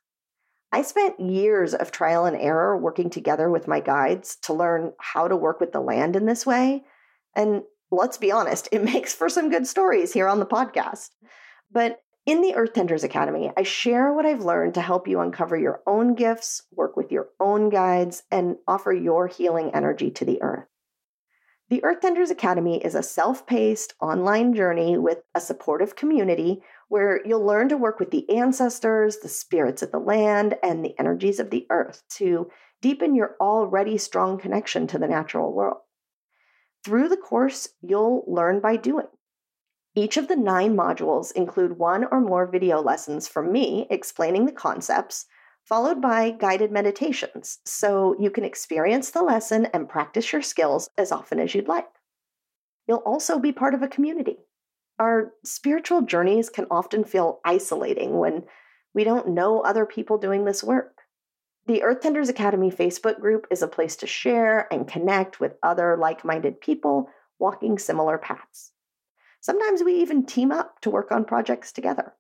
I 0.74 0.82
spent 0.82 1.20
years 1.20 1.72
of 1.72 1.92
trial 1.92 2.24
and 2.24 2.36
error 2.36 2.76
working 2.76 3.08
together 3.08 3.48
with 3.48 3.68
my 3.68 3.78
guides 3.78 4.34
to 4.42 4.52
learn 4.52 4.92
how 4.98 5.28
to 5.28 5.36
work 5.36 5.60
with 5.60 5.70
the 5.70 5.78
land 5.78 6.16
in 6.16 6.26
this 6.26 6.44
way. 6.44 6.82
And 7.36 7.62
let's 7.92 8.18
be 8.18 8.32
honest, 8.32 8.68
it 8.72 8.82
makes 8.92 9.14
for 9.14 9.28
some 9.28 9.50
good 9.50 9.68
stories 9.68 10.12
here 10.12 10.26
on 10.26 10.40
the 10.40 10.46
podcast. 10.46 11.10
But 11.70 12.00
in 12.26 12.42
the 12.42 12.56
Earth 12.56 12.72
Tenders 12.72 13.04
Academy, 13.04 13.52
I 13.56 13.62
share 13.62 14.12
what 14.12 14.26
I've 14.26 14.44
learned 14.44 14.74
to 14.74 14.80
help 14.80 15.06
you 15.06 15.20
uncover 15.20 15.56
your 15.56 15.80
own 15.86 16.16
gifts, 16.16 16.62
work 16.72 16.96
with 16.96 17.12
your 17.12 17.28
own 17.38 17.68
guides, 17.68 18.24
and 18.32 18.56
offer 18.66 18.92
your 18.92 19.28
healing 19.28 19.70
energy 19.72 20.10
to 20.10 20.24
the 20.24 20.42
earth. 20.42 20.66
The 21.70 21.84
Earth 21.84 22.00
Tenders 22.00 22.30
Academy 22.32 22.84
is 22.84 22.96
a 22.96 23.02
self 23.04 23.46
paced 23.46 23.94
online 24.00 24.54
journey 24.54 24.98
with 24.98 25.18
a 25.36 25.40
supportive 25.40 25.94
community 25.94 26.62
where 26.88 27.24
you'll 27.26 27.44
learn 27.44 27.68
to 27.68 27.76
work 27.76 27.98
with 27.98 28.10
the 28.10 28.28
ancestors, 28.30 29.18
the 29.18 29.28
spirits 29.28 29.82
of 29.82 29.90
the 29.90 29.98
land, 29.98 30.56
and 30.62 30.84
the 30.84 30.98
energies 30.98 31.40
of 31.40 31.50
the 31.50 31.66
earth 31.70 32.02
to 32.10 32.50
deepen 32.82 33.14
your 33.14 33.36
already 33.40 33.96
strong 33.96 34.38
connection 34.38 34.86
to 34.86 34.98
the 34.98 35.08
natural 35.08 35.52
world. 35.52 35.78
Through 36.84 37.08
the 37.08 37.16
course, 37.16 37.68
you'll 37.80 38.24
learn 38.26 38.60
by 38.60 38.76
doing. 38.76 39.06
Each 39.94 40.16
of 40.16 40.28
the 40.28 40.36
nine 40.36 40.76
modules 40.76 41.32
include 41.32 41.78
one 41.78 42.04
or 42.10 42.20
more 42.20 42.46
video 42.46 42.82
lessons 42.82 43.28
from 43.28 43.52
me 43.52 43.86
explaining 43.90 44.44
the 44.44 44.52
concepts, 44.52 45.26
followed 45.64 46.02
by 46.02 46.30
guided 46.30 46.72
meditations, 46.72 47.60
so 47.64 48.14
you 48.18 48.30
can 48.30 48.44
experience 48.44 49.10
the 49.10 49.22
lesson 49.22 49.66
and 49.66 49.88
practice 49.88 50.32
your 50.32 50.42
skills 50.42 50.90
as 50.98 51.10
often 51.10 51.40
as 51.40 51.54
you'd 51.54 51.68
like. 51.68 51.88
You'll 52.86 52.98
also 52.98 53.38
be 53.38 53.52
part 53.52 53.72
of 53.72 53.82
a 53.82 53.88
community 53.88 54.38
our 54.98 55.32
spiritual 55.44 56.02
journeys 56.02 56.48
can 56.48 56.66
often 56.70 57.04
feel 57.04 57.40
isolating 57.44 58.18
when 58.18 58.44
we 58.94 59.04
don't 59.04 59.28
know 59.28 59.60
other 59.60 59.86
people 59.86 60.18
doing 60.18 60.44
this 60.44 60.62
work. 60.62 60.98
The 61.66 61.82
Earth 61.82 62.00
Tenders 62.00 62.28
Academy 62.28 62.70
Facebook 62.70 63.20
group 63.20 63.46
is 63.50 63.62
a 63.62 63.68
place 63.68 63.96
to 63.96 64.06
share 64.06 64.68
and 64.72 64.86
connect 64.86 65.40
with 65.40 65.56
other 65.62 65.96
like 65.96 66.24
minded 66.24 66.60
people 66.60 67.08
walking 67.38 67.78
similar 67.78 68.18
paths. 68.18 68.72
Sometimes 69.40 69.82
we 69.82 69.94
even 69.94 70.24
team 70.24 70.52
up 70.52 70.80
to 70.80 70.90
work 70.90 71.10
on 71.10 71.24
projects 71.24 71.72
together. 71.72 72.14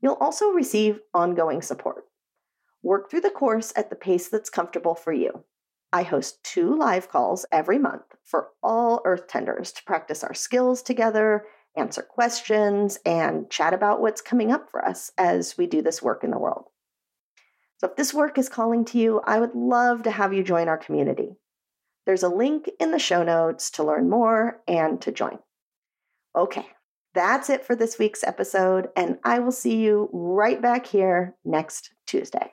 You'll 0.00 0.14
also 0.14 0.50
receive 0.50 1.00
ongoing 1.12 1.62
support. 1.62 2.04
Work 2.82 3.10
through 3.10 3.20
the 3.20 3.30
course 3.30 3.72
at 3.76 3.90
the 3.90 3.96
pace 3.96 4.28
that's 4.28 4.50
comfortable 4.50 4.94
for 4.94 5.12
you. 5.12 5.44
I 5.92 6.02
host 6.02 6.42
two 6.42 6.74
live 6.74 7.08
calls 7.08 7.44
every 7.52 7.78
month 7.78 8.02
for 8.24 8.48
all 8.62 9.02
Earth 9.04 9.28
Tenders 9.28 9.72
to 9.72 9.84
practice 9.84 10.24
our 10.24 10.34
skills 10.34 10.82
together 10.82 11.44
answer 11.76 12.02
questions, 12.02 12.98
and 13.04 13.50
chat 13.50 13.72
about 13.74 14.00
what's 14.00 14.20
coming 14.20 14.52
up 14.52 14.70
for 14.70 14.84
us 14.84 15.10
as 15.16 15.56
we 15.56 15.66
do 15.66 15.82
this 15.82 16.02
work 16.02 16.24
in 16.24 16.30
the 16.30 16.38
world. 16.38 16.66
So, 17.78 17.88
if 17.88 17.96
this 17.96 18.14
work 18.14 18.38
is 18.38 18.48
calling 18.48 18.84
to 18.86 18.98
you, 18.98 19.20
I 19.24 19.40
would 19.40 19.54
love 19.54 20.04
to 20.04 20.10
have 20.10 20.32
you 20.32 20.42
join 20.42 20.68
our 20.68 20.78
community. 20.78 21.36
There's 22.06 22.22
a 22.22 22.28
link 22.28 22.70
in 22.80 22.90
the 22.90 22.98
show 22.98 23.22
notes 23.22 23.70
to 23.72 23.84
learn 23.84 24.10
more 24.10 24.60
and 24.66 25.00
to 25.02 25.12
join. 25.12 25.38
Okay, 26.36 26.66
that's 27.14 27.50
it 27.50 27.64
for 27.64 27.76
this 27.76 27.98
week's 27.98 28.24
episode, 28.24 28.88
and 28.96 29.18
I 29.24 29.40
will 29.40 29.52
see 29.52 29.76
you 29.76 30.08
right 30.12 30.60
back 30.60 30.86
here 30.86 31.36
next 31.44 31.92
Tuesday. 32.06 32.52